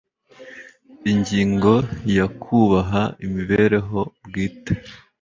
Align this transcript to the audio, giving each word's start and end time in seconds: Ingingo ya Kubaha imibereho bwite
Ingingo 1.11 1.73
ya 2.17 2.25
Kubaha 2.41 3.01
imibereho 3.25 3.99
bwite 4.25 4.73